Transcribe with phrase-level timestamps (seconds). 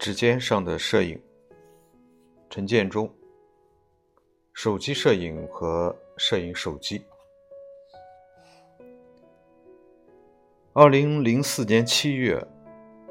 [0.00, 1.20] 指尖上的摄影，
[2.48, 3.12] 陈建中。
[4.54, 7.02] 手机摄影和摄影手机。
[10.72, 12.42] 二零零四年七月，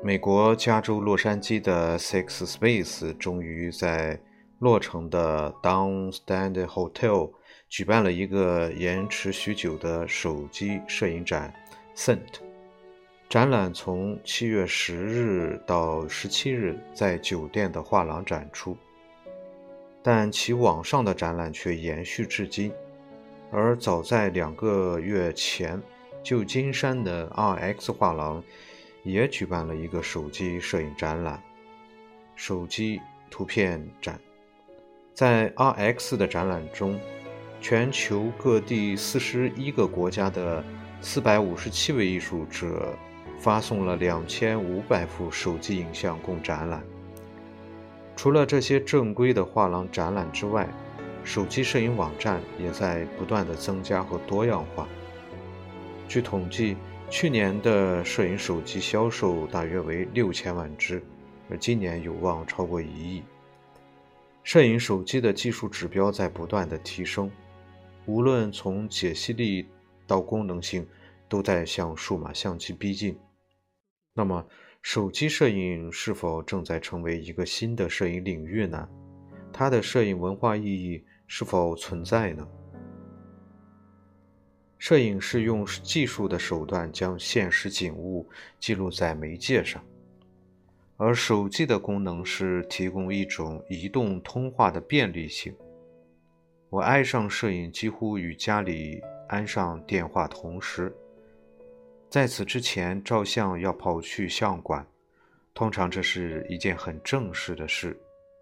[0.01, 4.19] 美国加州洛杉矶的 Six Space 终于在
[4.57, 7.31] 洛城的 Downstand Hotel
[7.69, 11.53] 举办了一个延迟许久的手机摄影展
[11.95, 12.48] ，Sent。
[13.29, 18.75] 展览从七月十日到十七日在酒店的画廊展出，
[20.01, 22.73] 但其网上的展览却延续至今。
[23.51, 25.79] 而早在两个月前，
[26.23, 28.43] 旧金山的 RX 画廊
[29.03, 31.39] 也举办了一个手机摄影展览——
[32.35, 34.19] 手机图片展。
[35.13, 36.99] 在 RX 的展览中，
[37.61, 40.63] 全球各地四十一个国家的
[40.99, 42.91] 四百五十七位艺术者。
[43.39, 46.83] 发送了两千五百幅手机影像供展览。
[48.15, 50.67] 除了这些正规的画廊展览之外，
[51.23, 54.87] 手机摄影网站也在不断的增加和多样化。
[56.07, 56.75] 据统计，
[57.09, 61.01] 去年的摄影手机销售大约为六千万只，
[61.49, 63.23] 而今年有望超过一亿。
[64.43, 67.31] 摄影手机的技术指标在不断的提升，
[68.05, 69.67] 无论从解析力
[70.07, 70.85] 到功能性，
[71.27, 73.17] 都在向数码相机逼近。
[74.19, 74.45] 那么，
[74.81, 78.85] 手机摄影是否正在成为一个新的摄影领域呢？
[79.53, 82.45] 它的摄影文化意义是否存在呢？
[84.77, 88.27] 摄影是用技术的手段将现实景物
[88.59, 89.81] 记录在媒介上，
[90.97, 95.55] 而手机的功能是提供一种移动通话的便利性。
[96.69, 100.93] 我爱上摄影，几乎与家里安上电话同时。
[102.09, 104.83] 在此之前，照相要跑去相馆，
[105.53, 107.95] 通常这是一件很正式的事。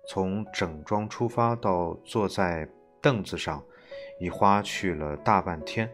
[0.09, 2.65] 从整装出发到坐在
[3.01, 3.61] 凳子上，
[4.21, 5.89] 已花去了大半天。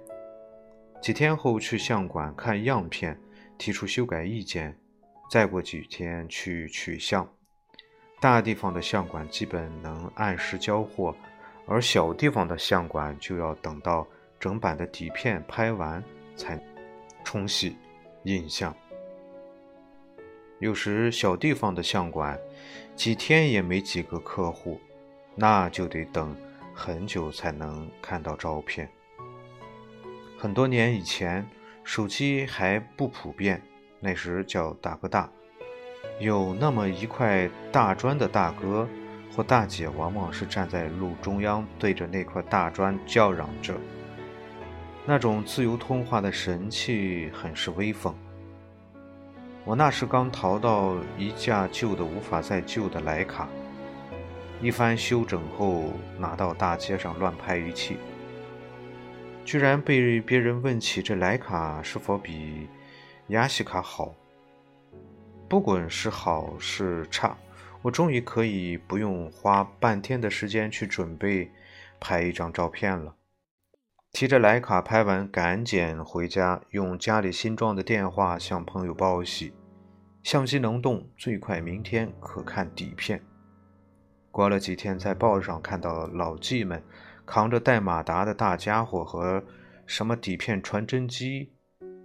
[1.01, 3.19] 几天后去相馆看样片，
[3.57, 4.78] 提出修改意见，
[5.31, 7.28] 再过几天去取相。
[8.22, 11.16] 大地方的相馆基本能按时交货，
[11.66, 14.07] 而小地方的相馆就要等到
[14.40, 16.01] 整版的底片拍完
[16.38, 16.63] 才。
[17.23, 17.75] 冲洗、
[18.23, 18.75] 印象，
[20.59, 22.39] 有时小地方的相馆
[22.95, 24.79] 几天也没几个客户，
[25.35, 26.35] 那就得等
[26.73, 28.89] 很久才能看到照片。
[30.38, 31.47] 很多年以前，
[31.84, 33.61] 手机还不普遍，
[34.00, 35.29] 那时叫大哥大，
[36.19, 38.88] 有那么一块大砖的大哥
[39.35, 43.73] 或大姐，往往是站在路中央，对着那块大砖叫嚷着。
[45.06, 48.16] 那种自由通话的神器很是威风。
[49.66, 53.47] 我那时刚淘到一架旧的无法再旧的徕卡，
[54.62, 57.97] 一番修整后拿到大街上乱拍一气，
[59.44, 62.70] 居然被别人问起这徕卡是否比
[63.28, 64.14] 亚西卡好。
[65.50, 67.38] 不管是好是差，
[67.81, 71.52] 我终于可以不用花半天的时间去准备
[72.00, 73.14] 拍一张照片了。
[74.13, 79.51] 提着徕卡拍完，赶紧回家，用家里新装的电话向朋友报喜。
[80.22, 83.19] 相机能动，最快明天可看底片。
[84.29, 86.84] 过了几天，在报上看到老纪们
[87.25, 89.44] 扛着带马达的大家伙和
[89.88, 91.52] 什么底片传真机、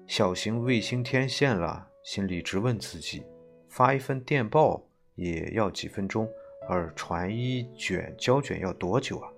[0.06, 3.22] 小型卫星天线了，心里直问自己：
[3.68, 4.82] 发一份电报
[5.14, 6.26] 也要几分钟，
[6.70, 9.28] 而传一卷胶卷要多久啊？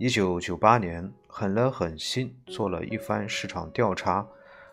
[0.00, 4.24] 一九九八年，狠了狠心做了一番市场调查，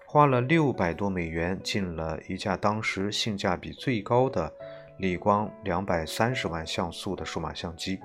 [0.06, 4.54] 花了六百多美元进了一架当时性价比最高的
[5.00, 8.00] 理光两百三十万像素的数码相机。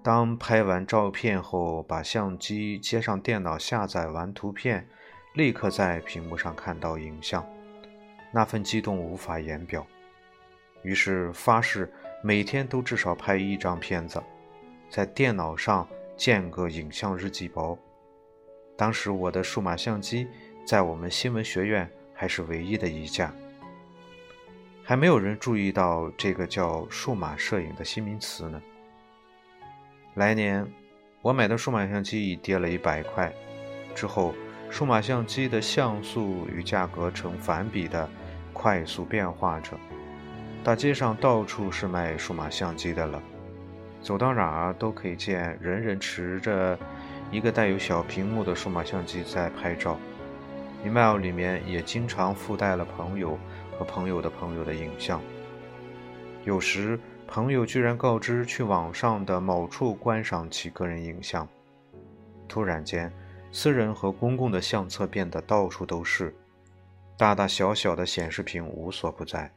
[0.00, 4.86] 当拍完照片后，把相机接上电脑，下载完图片，
[5.34, 7.44] 立刻在屏幕上看到影像，
[8.32, 9.84] 那份激动无法言表。
[10.84, 11.92] 于是发誓
[12.22, 14.22] 每天都至少拍一张片子。
[14.88, 15.86] 在电脑上
[16.16, 17.76] 建个影像日记包。
[18.76, 20.28] 当时我的数码相机
[20.64, 23.32] 在我们新闻学院还是唯一的一架，
[24.84, 28.62] 还没有人注意到这个叫数码摄影的新名词呢。
[30.14, 30.66] 来年
[31.22, 33.32] 我买的数码相机已跌了一百块，
[33.94, 34.34] 之后
[34.70, 38.08] 数码相机的像素与价格成反比的
[38.52, 39.76] 快速变化着，
[40.62, 43.22] 大街上到处是卖数码相机的了。
[44.00, 46.78] 走到哪儿都可以见人人持着
[47.30, 49.98] 一个带有小屏幕的数码相机在拍照
[50.84, 53.38] ，email 里面也经常附带了朋友
[53.76, 55.20] 和朋友的朋友的影像。
[56.44, 61.46] 有时朋友居然告知去网上的某处观赏其个人影像。
[62.48, 63.12] 突然间，
[63.52, 66.34] 私人和公共的相册变得到处都是，
[67.18, 69.52] 大大小小的显示屏无所不在。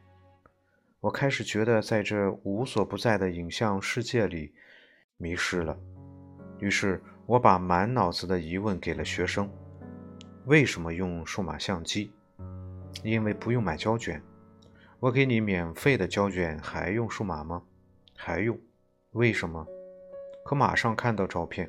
[1.02, 4.54] 我开始觉得在这无所不在的影像世界里
[5.16, 5.76] 迷失了。
[6.60, 9.50] 于是，我把满脑子的疑问给了学生：
[10.44, 12.12] 为什么用数码相机？
[13.02, 14.22] 因为不用买胶卷。
[15.00, 17.60] 我给你免费的胶卷，还用数码吗？
[18.16, 18.56] 还用。
[19.10, 19.66] 为什么？
[20.44, 21.68] 可马上看到照片。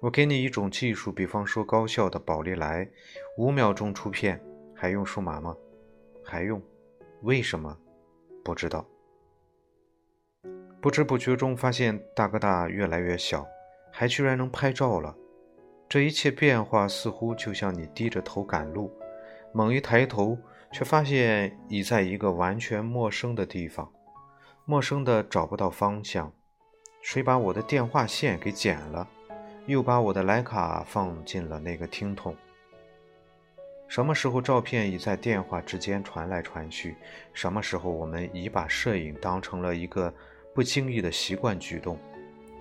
[0.00, 2.90] 我给你一种技术，比方说高效的宝丽来，
[3.36, 4.42] 五秒钟出片，
[4.74, 5.56] 还用数码吗？
[6.24, 6.60] 还用。
[7.22, 7.78] 为什么？
[8.44, 8.84] 不知道。
[10.80, 13.46] 不知不觉中发现大哥大越来越小，
[13.92, 15.14] 还居然能拍照了。
[15.88, 18.90] 这一切变化似乎就像你低着头赶路，
[19.52, 20.38] 猛一抬头。
[20.72, 23.92] 却发现已在一个完全陌生的地方，
[24.64, 26.32] 陌生的找不到方向。
[27.02, 29.08] 谁把我的电话线给剪了？
[29.66, 32.36] 又把我的徕卡放进了那个听筒？
[33.90, 36.94] 什么时候照片已在电话之间传来传去？
[37.34, 40.14] 什么时候我们已把摄影当成了一个
[40.54, 41.98] 不经意的习惯举动，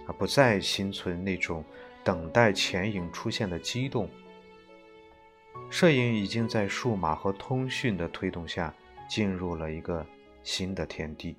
[0.08, 1.64] 而不再心存那种
[2.04, 4.10] 等待前影出现的激动？
[5.70, 8.74] 摄影已经在数码和通讯的推动下
[9.08, 10.04] 进入了一个
[10.42, 11.38] 新的天地。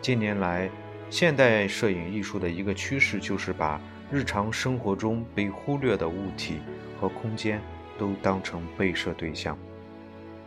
[0.00, 0.70] 近年来，
[1.10, 3.78] 现代摄影艺术的一个趋势就是把
[4.10, 6.60] 日常生活中被忽略的物体
[6.98, 7.60] 和空间
[7.98, 9.58] 都当成被摄对象。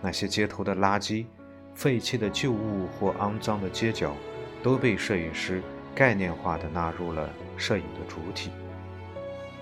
[0.02, 1.26] 那些街头的垃圾、
[1.74, 4.16] 废弃的旧物或肮脏的街角，
[4.62, 5.62] 都被摄影师
[5.96, 8.52] 概念化地纳入了摄影的主体。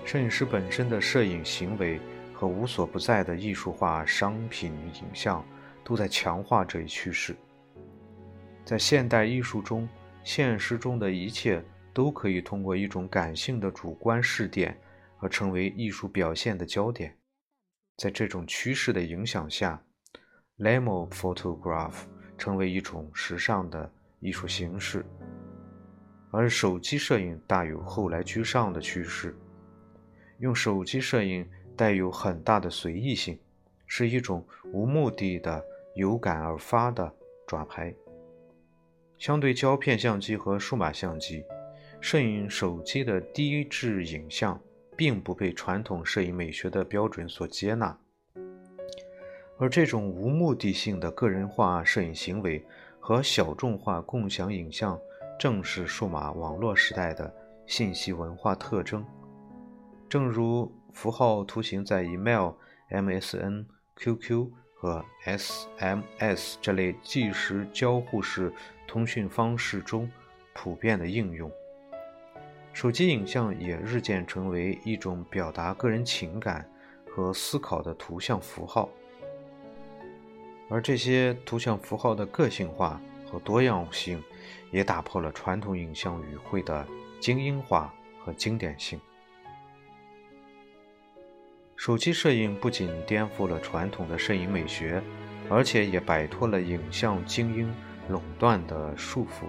[0.04, 1.98] 摄影师本身的摄影行为
[2.32, 5.44] 和无所不在的艺术化商品影像，
[5.82, 7.34] 都在强化这一趋势。
[8.64, 9.88] 在现代艺术中，
[10.22, 14.76] 现实中的一切都可以通过一种感性的主观视点
[15.18, 17.16] 而成为艺术表现的焦点。
[17.96, 19.82] 在这种趋势的影响下
[20.58, 21.94] ，Lemo photograph
[22.36, 23.90] 成为一种时尚的
[24.20, 25.04] 艺术形式，
[26.30, 29.34] 而手机摄影大有后来居上的趋势。
[30.40, 33.38] 用手机摄影带有很大的随意性，
[33.86, 35.64] 是一种无目的的
[35.94, 37.10] 有感而发的
[37.46, 37.94] 抓拍。
[39.16, 41.42] 相对胶片相机和数码相机，
[42.02, 44.60] 摄影手机的低质影像
[44.96, 47.96] 并不被传统摄影美学的标准所接纳。
[49.58, 52.64] 而这种无目的性的个人化摄影行为
[52.98, 54.98] 和小众化共享影像，
[55.38, 57.32] 正是数码网络时代的
[57.66, 59.04] 信息文化特征。
[60.08, 62.52] 正如符号图形在 email、
[62.90, 63.64] MSN、
[63.96, 68.52] QQ 和 SMS 这类即时交互式
[68.86, 70.10] 通讯方式中
[70.52, 71.50] 普遍的应用，
[72.76, 76.70] 手机影像也日渐成为一种表达个人情感
[77.08, 78.86] 和思考的图像符号。
[80.68, 84.22] 而这些图像符号的个性化和多样性，
[84.70, 86.86] 也打破了传统影像语汇的
[87.18, 89.00] 精英化和经典性。
[91.76, 95.02] 手机摄影不仅颠覆了传统的摄影美学，
[95.48, 97.74] 而且也摆脱了影像精英
[98.10, 99.46] 垄断的束缚。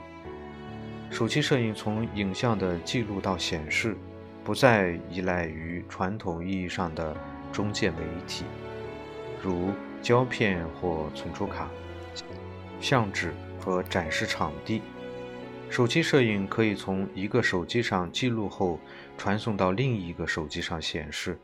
[1.10, 3.98] 手机摄影从影像的记录到显示，
[4.44, 7.16] 不再依赖于传统意义上的
[7.52, 7.98] 中介媒
[8.28, 8.46] 体，
[9.42, 9.72] 如
[10.02, 11.70] 胶片或存储卡、
[12.80, 14.82] 相纸和展示场地。
[15.70, 18.80] 手机摄影可以从一个手机上记录后，
[19.18, 21.38] 传送到另一个手机上显示。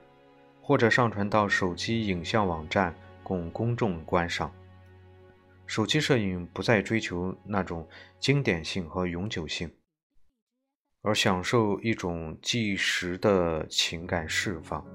[0.61, 4.49] 或者上传到手机影像网站供公众观赏。
[5.75, 7.89] 手机摄影不再追求那种
[8.19, 9.73] 经典性和永久性，
[11.01, 14.85] 而享受一种即时的情感释放。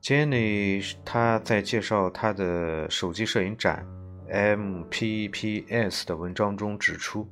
[0.00, 3.86] Jenny 他在介绍他的手机摄影展
[4.30, 7.28] MPPS 的文章中指出，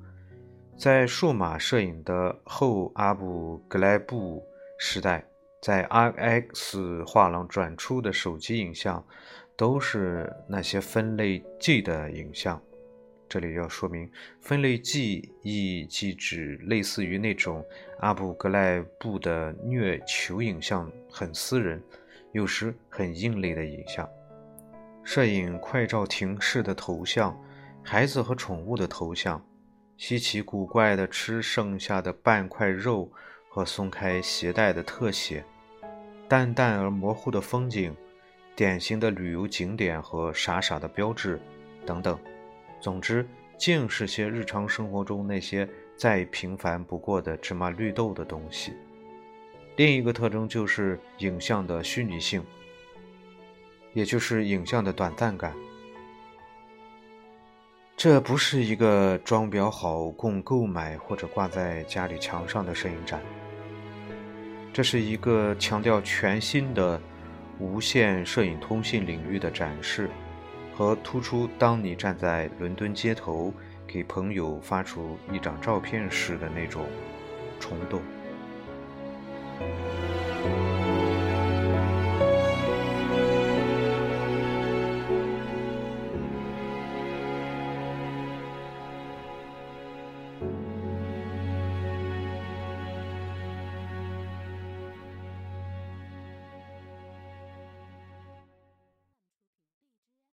[0.77, 4.45] 在数码摄影的后阿布格莱布
[4.79, 5.27] 时代。
[5.63, 9.07] 在 RX 画廊转出的手机影像，
[9.57, 12.61] 都是那些分类记的影像。
[13.29, 17.65] 这里要说明，分类记忆即指类似于那种
[18.01, 21.83] 阿布格莱布的虐囚影像，很私人，
[22.33, 24.07] 有时很另类的影像。
[25.03, 27.35] 摄影快照停式的头像，
[27.83, 29.43] 孩子和宠物的头像，
[29.97, 33.11] 稀奇古怪的吃剩下的半块肉
[33.49, 35.43] 和松开鞋带的特写。
[36.29, 37.97] 淡淡而模糊的风景，
[38.55, 41.41] 典型的旅游景点和傻傻的标志，
[41.87, 42.19] 等等，
[42.81, 48.75] 总之，尽是些日常生活中那些再平凡不过的芝麻绿豆的东西。
[49.77, 52.45] 另一个特征就是影像的虚拟性，
[53.95, 55.55] 也就是影像的短暂感。
[57.97, 63.23] 这不是一个装裱好供购买或者挂在家里墙上的摄影展，
[64.73, 67.01] 这是一个强调全新的
[67.63, 70.11] 无线摄影通信领域的展示，
[70.75, 73.55] 和突出当你站在伦敦街头
[73.87, 76.85] 给朋友发出一张照片时的那种
[77.61, 78.03] 冲动。